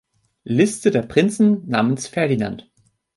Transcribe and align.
Liste 0.45 0.89
der 0.89 1.03
Prinzen 1.03 1.67
namens 1.69 2.07
Ferdinand 2.07 2.71